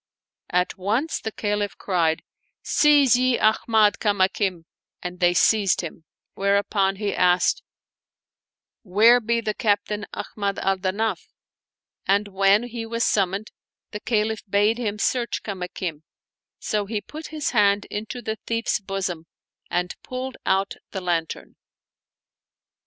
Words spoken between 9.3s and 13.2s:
the Captain Ahmad al Danaf?" And when he was